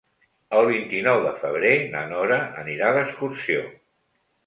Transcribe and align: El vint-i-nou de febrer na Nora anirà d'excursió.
El 0.59 0.69
vint-i-nou 0.71 1.21
de 1.27 1.35
febrer 1.43 1.75
na 1.93 2.03
Nora 2.17 2.43
anirà 2.65 2.93
d'excursió. 2.99 3.65